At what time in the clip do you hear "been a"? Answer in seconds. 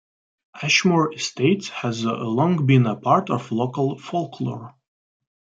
2.65-2.95